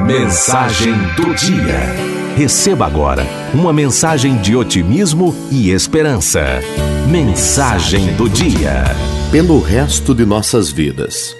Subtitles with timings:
[0.00, 1.78] Mensagem do dia.
[2.36, 6.40] Receba agora uma mensagem de otimismo e esperança.
[7.08, 8.84] Mensagem do dia.
[9.30, 11.36] Pelo resto de nossas vidas.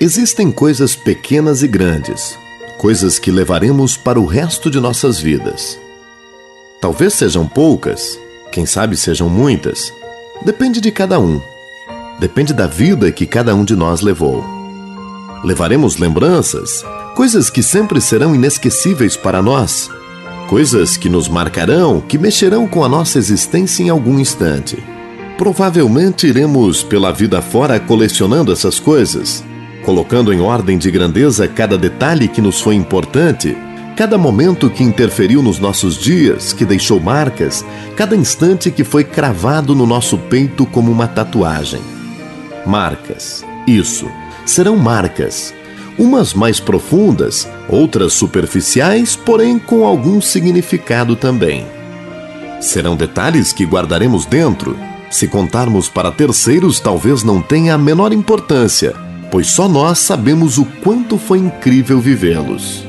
[0.00, 2.38] Existem coisas pequenas e grandes,
[2.78, 5.78] coisas que levaremos para o resto de nossas vidas.
[6.80, 8.18] Talvez sejam poucas,
[8.50, 9.92] quem sabe sejam muitas.
[10.42, 11.40] Depende de cada um.
[12.18, 14.55] Depende da vida que cada um de nós levou.
[15.44, 16.84] Levaremos lembranças,
[17.14, 19.90] coisas que sempre serão inesquecíveis para nós,
[20.48, 24.82] coisas que nos marcarão, que mexerão com a nossa existência em algum instante.
[25.36, 29.44] Provavelmente iremos pela vida fora colecionando essas coisas,
[29.84, 33.56] colocando em ordem de grandeza cada detalhe que nos foi importante,
[33.96, 37.64] cada momento que interferiu nos nossos dias, que deixou marcas,
[37.96, 41.80] cada instante que foi cravado no nosso peito como uma tatuagem.
[42.66, 44.10] Marcas, isso,
[44.44, 45.54] serão marcas
[45.98, 51.66] umas mais profundas, outras superficiais, porém com algum significado também.
[52.60, 54.76] Serão detalhes que guardaremos dentro.
[55.10, 58.94] Se contarmos para terceiros, talvez não tenha a menor importância,
[59.30, 62.84] pois só nós sabemos o quanto foi incrível vivê-los.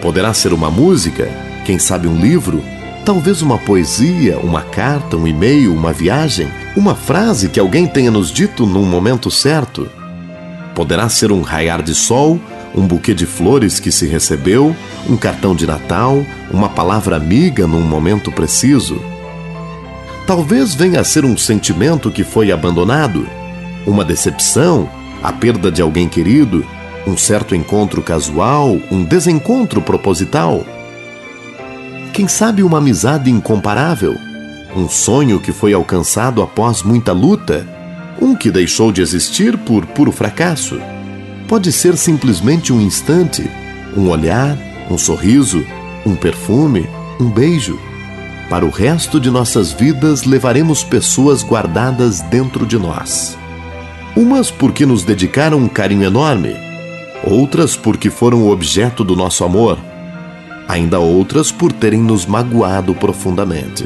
[0.00, 1.28] Poderá ser uma música,
[1.64, 2.62] quem sabe um livro,
[3.04, 8.30] talvez uma poesia, uma carta, um e-mail, uma viagem, uma frase que alguém tenha nos
[8.30, 9.88] dito num momento certo
[10.76, 12.38] Poderá ser um raiar de sol,
[12.74, 14.76] um buquê de flores que se recebeu,
[15.08, 19.00] um cartão de Natal, uma palavra amiga num momento preciso.
[20.26, 23.26] Talvez venha a ser um sentimento que foi abandonado,
[23.86, 24.86] uma decepção,
[25.22, 26.62] a perda de alguém querido,
[27.06, 30.62] um certo encontro casual, um desencontro proposital.
[32.12, 34.14] Quem sabe uma amizade incomparável,
[34.76, 37.75] um sonho que foi alcançado após muita luta
[38.20, 40.80] um que deixou de existir por puro fracasso.
[41.48, 43.48] Pode ser simplesmente um instante,
[43.96, 44.56] um olhar,
[44.90, 45.64] um sorriso,
[46.04, 46.88] um perfume,
[47.20, 47.78] um beijo.
[48.48, 53.36] Para o resto de nossas vidas levaremos pessoas guardadas dentro de nós.
[54.16, 56.56] Umas porque nos dedicaram um carinho enorme,
[57.24, 59.78] outras porque foram o objeto do nosso amor,
[60.68, 63.84] ainda outras por terem nos magoado profundamente.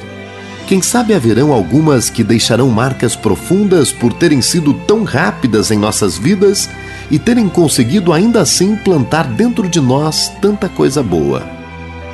[0.70, 6.16] Quem sabe haverão algumas que deixarão marcas profundas por terem sido tão rápidas em nossas
[6.16, 6.70] vidas
[7.10, 11.42] e terem conseguido ainda assim plantar dentro de nós tanta coisa boa.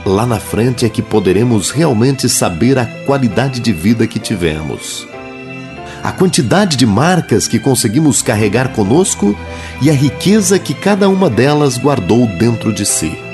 [0.06, 5.06] Lá na frente é que poderemos realmente saber a qualidade de vida que tivemos.
[6.02, 9.38] A quantidade de marcas que conseguimos carregar conosco
[9.82, 13.25] e a riqueza que cada uma delas guardou dentro de si.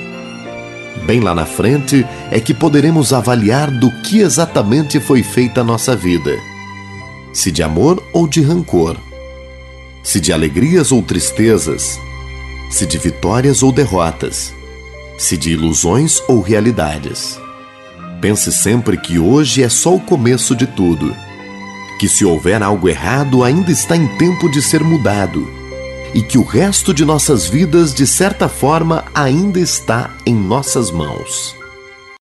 [1.04, 5.96] Bem lá na frente é que poderemos avaliar do que exatamente foi feita a nossa
[5.96, 6.38] vida.
[7.32, 8.96] Se de amor ou de rancor.
[10.02, 11.98] Se de alegrias ou tristezas.
[12.70, 14.54] Se de vitórias ou derrotas.
[15.18, 17.38] Se de ilusões ou realidades.
[18.20, 21.14] Pense sempre que hoje é só o começo de tudo.
[21.98, 25.61] Que se houver algo errado, ainda está em tempo de ser mudado
[26.14, 31.61] e que o resto de nossas vidas, de certa forma, ainda está em nossas mãos.